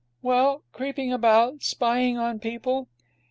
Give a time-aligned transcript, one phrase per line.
[0.23, 2.87] 'Well, creeping about, spying on people.'